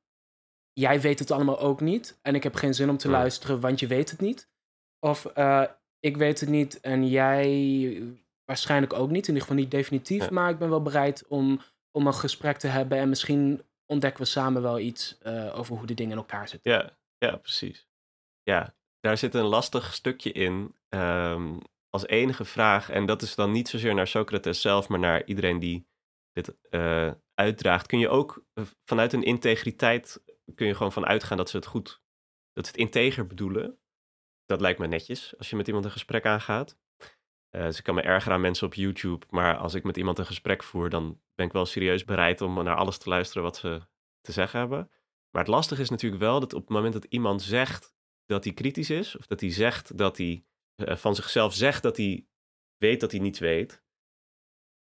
[0.72, 3.80] jij weet het allemaal ook niet en ik heb geen zin om te luisteren, want
[3.80, 4.50] je weet het niet.
[4.98, 5.64] Of eh,
[6.00, 8.02] ik weet het niet en jij
[8.44, 10.30] waarschijnlijk ook niet, in ieder geval niet definitief, Ja.
[10.30, 14.28] maar ik ben wel bereid om, om een gesprek te hebben en misschien ontdekken we
[14.28, 16.72] samen wel iets eh, over hoe de dingen in elkaar zitten.
[16.72, 17.88] Ja, ja, precies.
[18.42, 20.74] Ja, daar zit een lastig stukje in.
[20.88, 21.58] ehm,
[21.94, 25.58] als enige vraag, en dat is dan niet zozeer naar Socrates zelf, maar naar iedereen
[25.58, 25.86] die
[26.32, 27.86] dit eh, uitdraagt.
[27.86, 30.22] Kun je ook eh, vanuit een integriteit,
[30.54, 32.02] kun je gewoon van uitgaan dat ze het goed,
[32.52, 33.78] dat ze het integer bedoelen.
[34.44, 36.78] Dat lijkt me netjes als je met iemand een gesprek aangaat.
[37.48, 40.18] Eh, dus ik kan me ergeren aan mensen op YouTube, maar als ik met iemand
[40.18, 43.56] een gesprek voer, dan ben ik wel serieus bereid om naar alles te luisteren wat
[43.56, 43.82] ze
[44.20, 44.90] te zeggen hebben.
[45.30, 47.94] Maar het lastige is natuurlijk wel dat op het moment dat iemand zegt
[48.26, 50.44] dat hij kritisch is, of dat hij zegt dat hij
[50.76, 52.26] van zichzelf zegt dat hij
[52.76, 53.82] weet dat hij niets weet,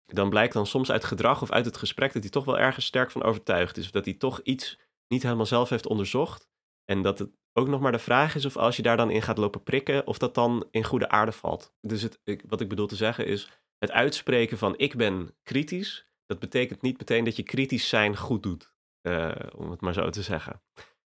[0.06, 2.86] dan blijkt dan soms uit gedrag of uit het gesprek dat hij toch wel ergens
[2.86, 3.86] sterk van overtuigd is.
[3.86, 6.50] Of dat hij toch iets niet helemaal zelf heeft onderzocht.
[6.86, 9.22] En dat het ook nog maar de vraag is of als je daar dan in
[9.22, 11.74] gaat lopen prikken, of dat dan in goede aarde valt.
[11.82, 16.08] Dus het, ik, wat ik bedoel te zeggen is, het uitspreken van ik ben kritisch,
[16.26, 18.76] dat betekent niet meteen dat je kritisch zijn goed doet.
[19.02, 20.62] eh, om het maar zo te zeggen.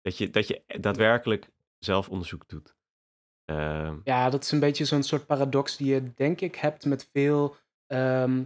[0.02, 2.76] Dat je, dat je daadwerkelijk zelf onderzoek doet.
[3.58, 7.10] Ehm, Ja, dat is een beetje zo'n soort paradox die je denk ik hebt met
[7.14, 7.56] veel
[7.88, 8.44] ehm,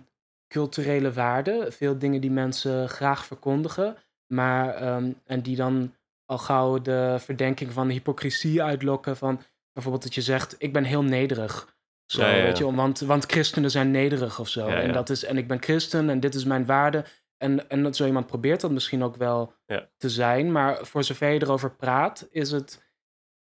[0.48, 1.74] culturele waarden.
[1.74, 5.94] Veel dingen die mensen graag verkondigen, maar ehm, en die dan
[6.26, 9.18] al gauw de verdenking van hypocrisie uitlokken.
[9.18, 9.42] Van
[9.74, 11.74] bijvoorbeeld dat je zegt, ik ben heel nederig.
[12.06, 12.44] Zo, Ja, ja, ja.
[12.44, 14.68] Weet je, want, want christenen zijn nederig of zo.
[14.68, 17.06] En, dat is, en ik ben christen en dit is mijn waarde.
[17.38, 19.54] En, en dat zo iemand probeert dat misschien ook wel
[19.98, 20.52] te zijn.
[20.52, 22.84] Maar voor zover je erover praat, is het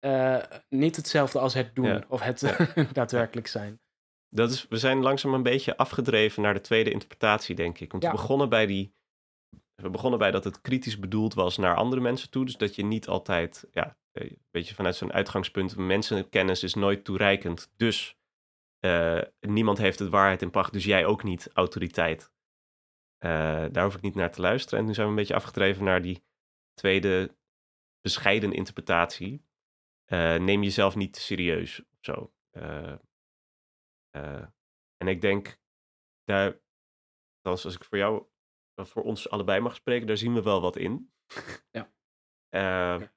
[0.05, 2.05] eh, niet hetzelfde als het doen Ja.
[2.09, 2.85] of het Ja.
[2.93, 3.81] daadwerkelijk zijn.
[4.29, 7.91] dat is, we zijn langzaam een beetje afgedreven naar de tweede interpretatie, denk ik.
[7.93, 8.95] Want we begonnen bij die.
[9.75, 12.45] We begonnen bij dat het kritisch bedoeld was naar andere mensen toe.
[12.45, 17.05] Dus dat je niet altijd, ja, eh, een beetje vanuit zo'n uitgangspunt, mensenkennis is nooit
[17.05, 17.73] toereikend.
[17.77, 18.17] Dus
[18.79, 22.33] eh, niemand heeft het waarheid in pacht, dus jij ook niet, autoriteit.
[23.19, 24.79] Eh, daar hoef ik niet naar te luisteren.
[24.79, 26.25] En nu zijn we een beetje afgedreven naar die
[26.75, 27.37] tweede
[28.01, 29.43] bescheiden interpretatie.
[30.05, 32.33] Eh, neem jezelf niet te serieus of zo.
[32.51, 32.93] Eh,
[34.11, 34.47] eh,
[34.97, 35.59] en ik denk,
[36.25, 36.61] daar,
[37.37, 38.27] althans als ik voor jou,
[38.75, 41.13] voor ons allebei mag spreken, daar zien we wel wat in.
[42.51, 43.13] Ja.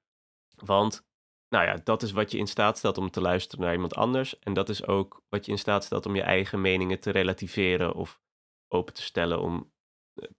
[0.66, 1.08] Want,
[1.48, 4.40] nou ja, dat is wat je in staat stelt om te luisteren naar iemand anders.
[4.40, 7.94] En dat is ook wat je in staat stelt om je eigen meningen te relativeren
[7.94, 8.22] of
[8.68, 9.74] open te stellen om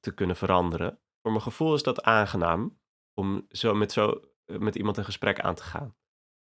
[0.00, 1.00] te kunnen veranderen.
[1.22, 2.80] Voor mijn gevoel is dat aangenaam
[3.14, 5.96] om zo met, zo, met iemand een gesprek aan te gaan.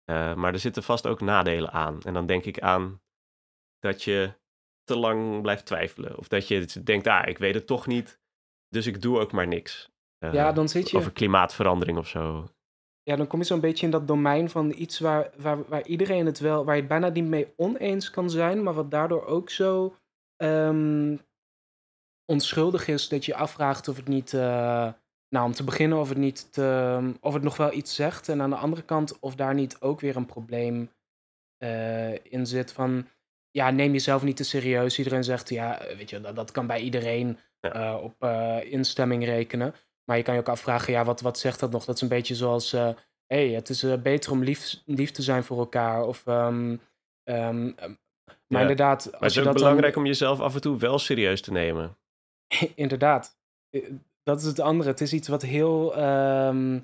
[0.06, 2.02] Eh, maar er zitten vast ook nadelen aan.
[2.02, 3.02] En dan denk ik aan
[3.80, 4.34] dat je
[4.84, 6.18] te lang blijft twijfelen.
[6.18, 8.20] Of dat je denkt, ah, ik weet het toch niet,
[8.70, 9.90] dus ik doe ook maar niks.
[10.18, 10.98] Eh, Ja, dan zit je.
[10.98, 12.48] Over klimaatverandering of zo.
[13.04, 16.26] Ja, dan kom je zo'n beetje in dat domein van iets waar, waar, waar iedereen
[16.26, 19.50] het wel, waar je het bijna niet mee oneens kan zijn, maar wat daardoor ook
[19.50, 19.96] zo
[20.36, 21.18] ehm,
[22.26, 24.94] onschuldig is dat je je afvraagt of het niet, eh,
[25.36, 28.30] nou om te beginnen, of het niet, te, of het nog wel iets zegt.
[28.30, 30.90] En aan de andere kant, of daar niet ook weer een probleem
[31.58, 33.08] eh, in zit van,
[33.52, 34.98] ja, neem jezelf niet te serieus.
[34.98, 37.72] Iedereen zegt, ja, weet je, dat, dat kan bij iedereen Ja.
[37.72, 39.76] eh, op eh, instemming rekenen.
[40.04, 41.86] Maar je kan je ook afvragen, ja, wat, wat zegt dat nog?
[41.86, 42.94] Dat is een beetje zoals, hé,
[43.28, 46.04] hey, het is beter om lief, lief te zijn voor elkaar.
[46.04, 46.78] Of, ehm,
[47.24, 47.94] ehm, ehm,
[48.48, 50.04] maar Ja, inderdaad, Maar het als is je ook dat belangrijk dan...
[50.04, 51.98] om jezelf af en toe wel serieus te nemen.
[52.76, 53.38] inderdaad,
[54.26, 54.90] dat is het andere.
[54.90, 56.80] Het is iets wat heel ehm,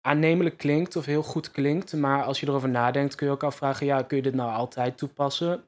[0.00, 1.92] aannemelijk klinkt of heel goed klinkt.
[1.92, 4.98] Maar als je erover nadenkt, kun je ook afvragen, ja, kun je dit nou altijd
[4.98, 5.64] toepassen?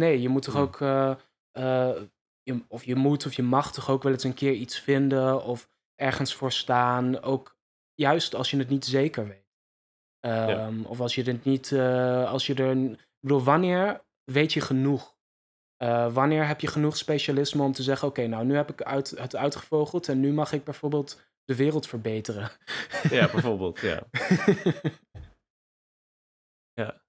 [0.00, 0.80] Nee, je moet toch ook...
[0.80, 1.10] eh,
[1.50, 2.02] eh,
[2.42, 5.44] je, of je moet of je mag toch ook wel eens een keer iets vinden
[5.44, 7.22] of ergens voor staan.
[7.22, 7.56] Ook
[7.94, 9.38] juist als je het niet zeker weet.
[10.20, 14.60] Ehm, Of als je het niet, eh, als je er, ik bedoel, wanneer weet je
[14.60, 15.18] genoeg?
[15.82, 19.10] Eh, wanneer heb je genoeg specialisme om te zeggen, oké, nou nu heb ik uit,
[19.10, 22.50] het uitgevogeld en nu mag ik bijvoorbeeld de wereld verbeteren.
[23.10, 24.02] Ja, bijvoorbeeld, ja.
[26.72, 27.02] Ja.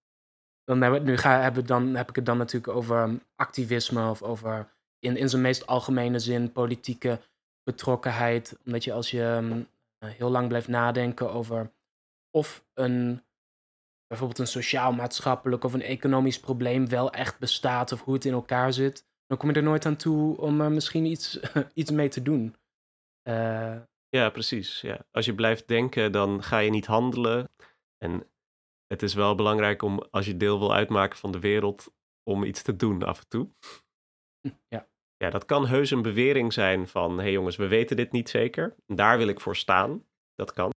[0.64, 3.22] Dan hebben, we- nu ga, hebben we dan, heb ik het dan natuurlijk over um,
[3.36, 7.20] activisme of over in, in zijn meest algemene zin politieke
[7.64, 8.58] betrokkenheid.
[8.66, 11.72] Omdat je als je um, eh, heel lang blijft nadenken over
[12.38, 13.24] of een
[14.12, 18.74] bijvoorbeeld een sociaal-maatschappelijk of een economisch probleem wel echt bestaat of hoe het in elkaar
[18.74, 21.40] zit, dan kom je er nooit aan toe om er misschien iets,
[21.74, 22.56] iets mee te doen.
[23.30, 23.78] Uh,
[24.10, 24.82] ja, precies.
[24.82, 25.06] Ja.
[25.12, 27.50] Als je blijft denken, dan ga je niet handelen.
[27.98, 28.28] En
[28.88, 31.94] het is wel belangrijk om, als je deel wil uitmaken van de wereld,
[32.24, 33.50] om iets te doen af en toe.
[34.68, 34.88] Ja.
[35.18, 38.30] Ja, dat kan heus een bewering zijn van, hé hey jongens, we weten dit niet
[38.30, 38.76] zeker.
[38.88, 40.06] Daar wil ik voor staan.
[40.36, 40.72] Dat kan.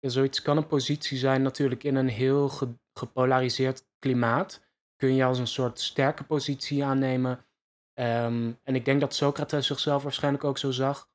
[0.00, 2.50] Zoiets kan een positie zijn natuurlijk in een heel
[2.92, 4.66] gepolariseerd klimaat.
[4.96, 7.46] Kun je als een soort sterke positie aannemen.
[7.94, 11.10] Um, en ik denk dat Socrates zichzelf waarschijnlijk ook zo zag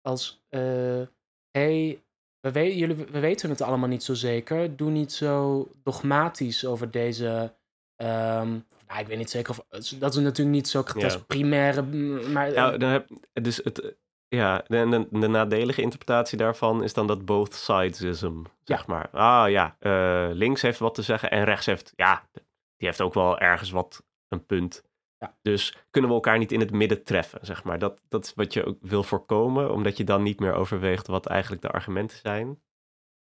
[0.00, 1.02] als, uh,
[1.50, 2.02] hey,
[2.40, 4.76] we, we, jullie, we weten het allemaal niet zo zeker.
[4.76, 7.54] Doe niet zo dogmatisch over deze.
[7.96, 9.66] Um, nou, ik weet niet zeker of.
[9.98, 11.20] Dat is natuurlijk niet Socrates ja.
[11.20, 11.82] primaire.
[12.28, 13.96] Maar, ja, dan heb, dus het,
[14.36, 18.84] ja, de, de, nadelige interpretatie daarvan is dan dat both sidesism, zeg ja.
[18.86, 19.10] maar.
[19.10, 22.28] Ah ja, uh, links heeft wat te zeggen en rechts heeft, ja,
[22.76, 24.88] die heeft ook wel ergens wat een punt.
[25.18, 25.36] Ja.
[25.42, 27.78] Dus kunnen we elkaar niet in het midden treffen, zeg maar.
[27.78, 31.26] Dat, dat is wat je ook wil voorkomen, omdat je dan niet meer overweegt wat
[31.26, 32.62] eigenlijk de argumenten zijn.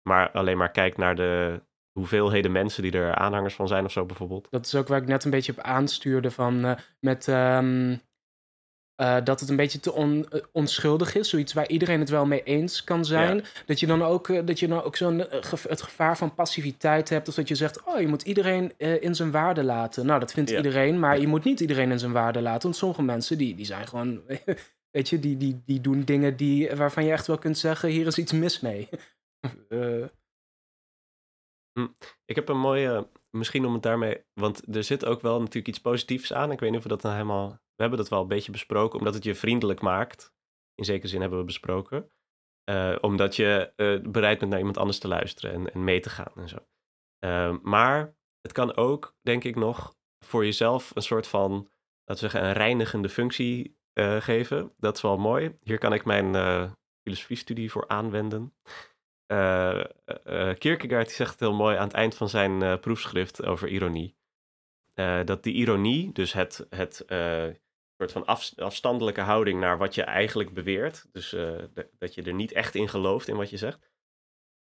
[0.09, 1.61] Maar alleen maar kijkt naar de
[1.91, 4.47] hoeveelheden mensen die er aanhangers van zijn of zo bijvoorbeeld.
[4.49, 7.27] Dat is ook waar ik net een beetje op aanstuurde van uh, met...
[7.27, 8.01] Um,
[9.01, 11.29] uh, dat het een beetje te on, uh, onschuldig is.
[11.29, 13.37] Zoiets waar iedereen het wel mee eens kan zijn.
[13.37, 13.43] Ja.
[13.65, 17.27] Dat je dan ook, uh, dat je dan ook zo'n het gevaar van passiviteit hebt.
[17.27, 20.05] Of dat je zegt, oh, je moet iedereen in zijn waarde laten.
[20.05, 20.57] Nou, dat vindt ja.
[20.57, 20.99] iedereen.
[20.99, 22.61] Maar je moet niet iedereen in zijn waarde laten.
[22.61, 24.21] Want sommige mensen, die, die zijn gewoon...
[24.97, 27.89] weet je, die, die, die doen dingen die, waarvan je echt wel kunt zeggen...
[27.89, 28.89] hier is iets mis mee.
[31.79, 31.87] hm.
[32.25, 33.07] Ik heb een mooie...
[33.29, 34.23] Misschien om het daarmee...
[34.33, 36.51] Want er zit ook wel natuurlijk iets positiefs aan.
[36.51, 38.99] Ik weet niet of we dat nou helemaal we hebben dat wel een beetje besproken,
[38.99, 40.33] omdat het je vriendelijk maakt.
[40.75, 42.11] In zekere zin hebben we besproken.
[42.69, 46.09] Uh, omdat je uh, bereid bent naar iemand anders te luisteren en, en mee te
[46.09, 46.57] gaan en zo.
[47.25, 51.51] Uh, maar het kan ook, denk ik nog, voor jezelf een soort van,
[52.03, 54.73] laten we zeggen, een reinigende functie eh, geven.
[54.77, 55.57] Dat is wel mooi.
[55.61, 56.35] Hier kan ik mijn
[57.03, 58.53] filosofiestudie voor aanwenden.
[60.57, 64.15] Kierkegaard die zegt het heel mooi aan het eind van zijn proefschrift over ironie.
[65.25, 67.05] Dat die ironie, dus het, het
[67.97, 71.05] soort van af, afstandelijke houding naar wat je eigenlijk beweert.
[71.11, 71.51] Dus uh,
[71.97, 73.91] dat je er niet echt in gelooft in wat je zegt.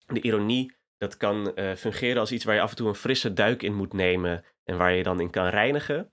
[0.07, 3.63] De ironie, dat kan fungeren als iets waar je af en toe een frisse duik
[3.63, 6.13] in moet nemen en waar je dan in kan reinigen.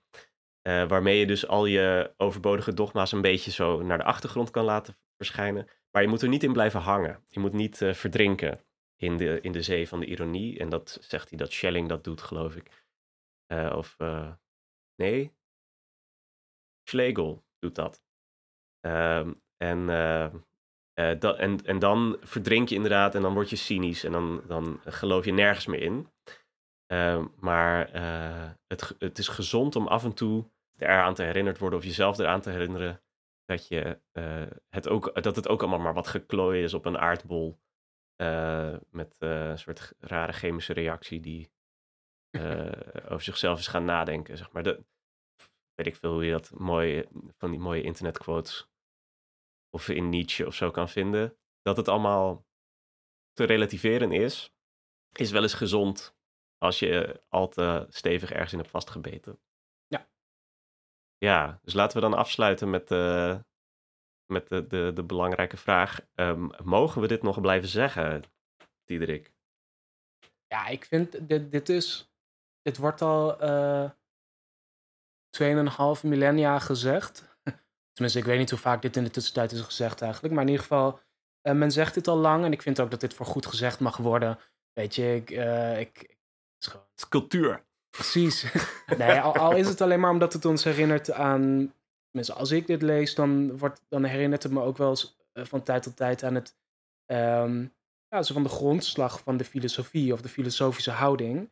[0.62, 4.98] Waarmee je dus al je overbodige dogma's een beetje zo naar de achtergrond kan laten
[5.18, 5.68] verschijnen.
[5.92, 7.24] Maar je moet er niet in blijven hangen.
[7.28, 8.64] Je moet niet verdrinken
[8.96, 10.60] in de, in de zee van de ironie.
[10.60, 12.83] En dat zegt hij dat Schelling dat doet, geloof ik.
[13.48, 13.98] Of
[14.96, 15.34] nee,
[16.84, 18.04] Schlegel doet dat.
[18.82, 19.86] Um, en,
[21.20, 24.82] dat en, en dan verdrink je inderdaad en dan word je cynisch en dan, dan
[24.86, 26.12] geloof je nergens meer in.
[26.88, 27.92] Uh, maar
[28.68, 32.42] het, het is gezond om af en toe eraan te herinnerd worden of jezelf eraan
[32.42, 33.02] te herinneren
[33.46, 34.00] dat, je,
[34.70, 37.60] het ook, dat het ook allemaal maar wat geklooid is op een aardbol.
[38.90, 41.53] met een soort rare chemische reactie die
[43.06, 44.38] over zichzelf is gaan nadenken.
[44.38, 44.64] Zeg maar.
[44.64, 44.84] De,
[45.74, 48.68] weet ik veel hoe je dat mooi, van die mooie internetquotes
[49.70, 51.38] of in Nietzsche of zo kan vinden.
[51.62, 52.46] Dat het allemaal
[53.34, 54.54] te relativeren is,
[55.12, 56.16] is wel eens gezond
[56.58, 59.40] als je al te stevig ergens in hebt vastgebeten.
[59.88, 60.10] Ja.
[61.18, 63.40] Ja, dus laten we dan afsluiten met, uh,
[64.26, 66.00] met de, de, de belangrijke vraag.
[66.16, 68.24] Um, mogen we dit nog blijven zeggen,
[68.84, 69.34] Diederik?
[70.48, 72.13] Ja, ik vind dit, dit is.
[72.64, 73.44] Dit wordt al.
[73.44, 73.90] Uh
[75.42, 77.38] 2,5 millennia gezegd.
[77.94, 80.34] Tenminste, ik weet niet hoe vaak dit in de tussentijd is gezegd eigenlijk.
[80.34, 81.00] Maar in ieder geval,
[81.48, 82.46] uh, men zegt dit al lang.
[82.46, 84.40] En ik vind ook dat dit voor goed gezegd mag worden.
[84.74, 85.30] Weet je, ik...
[85.30, 86.86] Uh, ik het is gewoon...
[86.90, 87.66] Het is cultuur.
[87.90, 88.54] Precies.
[88.98, 91.74] nee, al, al, is het alleen maar omdat het ons herinnert aan...
[92.10, 95.64] Tenminste, als ik dit lees, dan, wordt, dan herinnert het me ook wel eens van
[95.64, 96.56] tijd tot tijd aan het...
[97.12, 97.76] Um,
[98.08, 101.52] ja, zo van de grondslag van de filosofie of de filosofische houding.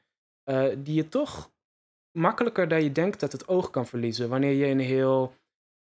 [0.78, 1.52] Die je toch
[2.12, 4.30] makkelijker dan je denkt dat het oog kan verliezen.
[4.30, 5.36] Wanneer je in heel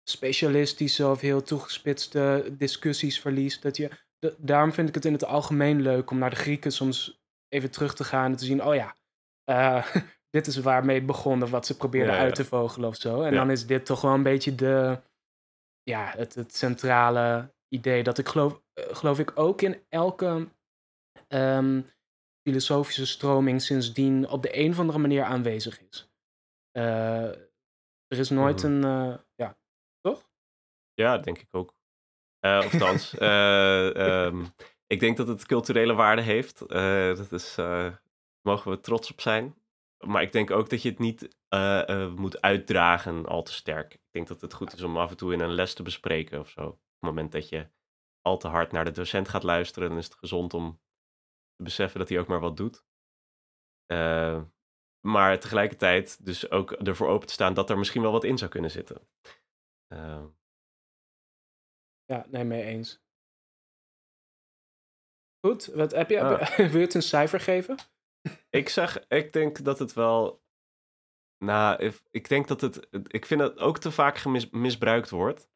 [0.09, 3.63] specialistische of heel toegespitste discussies verliest.
[3.63, 3.91] Dat je,
[4.39, 7.95] daarom vind ik het in het algemeen leuk om naar de Grieken soms even terug
[7.95, 8.97] te gaan en te zien: oh ja,
[9.51, 9.87] uh,
[10.37, 13.23] dit is waarmee het begon of wat ze probeerden uit te vogelen of zo.
[13.23, 15.01] En dan is dit toch wel een beetje de,
[15.83, 18.03] ja, het, het centrale idee.
[18.03, 20.49] Dat ik geloof, eh, geloof ik ook in elke
[21.29, 21.87] um,
[22.43, 26.11] filosofische stroming sindsdien op de een of andere manier aanwezig is.
[26.73, 27.29] Uh,
[28.07, 28.73] er is nooit mhm.
[28.73, 29.59] een, uh, ja,
[30.01, 30.31] toch?
[30.95, 31.75] Ja, denk ik ook.
[32.41, 34.47] Uh, of althans, um,
[34.95, 36.69] ik denk dat het culturele waarde heeft.
[37.19, 37.57] dat is
[38.43, 39.55] mogen we trots op zijn.
[40.07, 43.95] Maar ik denk ook dat je het niet eh, eh, moet uitdragen al te sterk.
[43.95, 46.41] Ik denk dat het goed is om af en toe in een les te bespreken
[46.41, 46.61] of zo.
[46.61, 47.69] Op het moment dat je
[48.21, 50.81] al te hard naar de docent gaat luisteren, dan is het gezond om
[51.61, 52.85] te beseffen dat hij ook maar wat doet.
[53.93, 54.43] Uh,
[55.07, 58.51] maar tegelijkertijd dus ook ervoor open te staan dat er misschien wel wat in zou
[58.51, 59.09] kunnen zitten.
[59.93, 60.25] Uh,
[62.05, 63.03] ja, nee, mee eens.
[65.47, 66.21] Goed, wat heb je?
[66.21, 66.57] Ah.
[66.57, 67.77] Wil je het een cijfer geven?
[68.51, 70.43] Ik zeg, ik denk dat het wel.
[71.45, 72.89] Nou, ik denk dat het.
[73.07, 75.51] Ik vind dat het ook te vaak misbruikt wordt.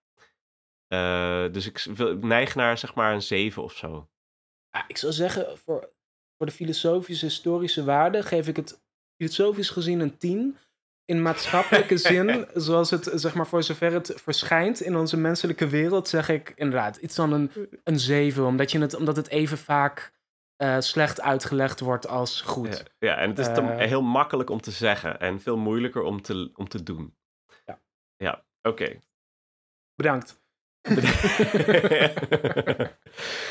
[0.88, 1.84] Uh, dus ik
[2.20, 4.08] neig naar zeg maar een 7 of zo.
[4.70, 5.93] Ja, ik zou zeggen, voor,
[6.44, 8.80] voor de filosofische, historische waarde geef ik het
[9.16, 10.56] filosofisch gezien een 10
[11.04, 16.08] in maatschappelijke zin, zoals het, zeg maar, voor zover het verschijnt in onze menselijke wereld,
[16.08, 17.50] zeg ik inderdaad iets dan een,
[17.84, 20.12] een 7, omdat, je het, omdat het even vaak
[20.62, 22.84] uh, slecht uitgelegd wordt als goed.
[22.98, 26.22] Ja, ja en het is uh, heel makkelijk om te zeggen en veel moeilijker om
[26.22, 27.16] te, om te doen.
[27.64, 27.80] Ja,
[28.16, 28.82] ja oké.
[28.82, 29.00] Okay.
[29.94, 30.42] Bedankt.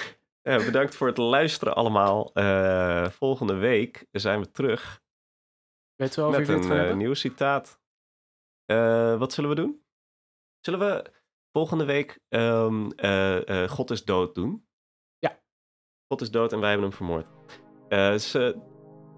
[0.43, 2.31] ja, bedankt voor het luisteren allemaal.
[2.33, 5.01] Uh, volgende week zijn we terug
[5.95, 7.81] Weet wel Met een uh, nieuw citaat.
[8.71, 9.83] Uh, wat zullen we doen?
[10.59, 11.11] Zullen we
[11.51, 14.67] volgende week um, uh, God is dood doen?
[15.17, 15.39] Ja.
[16.07, 17.27] God is dood en wij hebben hem vermoord.
[17.87, 18.31] Dus,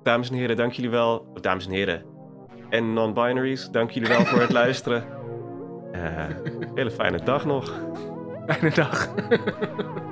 [0.03, 1.19] dames en heren, dank jullie wel.
[1.19, 2.15] Of, dames en heren
[2.69, 5.13] en non-binaries, dank jullie wel voor het luisteren.
[6.75, 7.73] hele fijne dag nog.
[8.47, 9.13] Fijne dag.